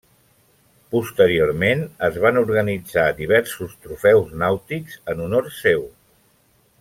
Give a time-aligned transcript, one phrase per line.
[0.95, 5.87] Posteriorment es van organitzar diversos trofeus nàutics en honor seu.